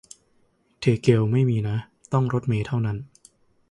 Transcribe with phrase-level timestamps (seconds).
[0.79, 1.77] เทเกลไม่มีนะ
[2.13, 2.97] ต้องรถเมล์เท่านั้น